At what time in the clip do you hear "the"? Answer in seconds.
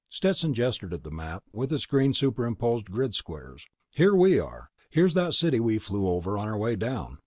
1.03-1.11